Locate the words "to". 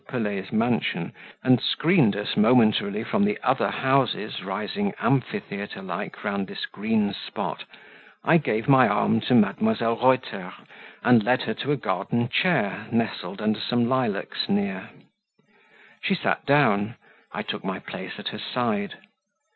9.21-9.35, 11.53-11.71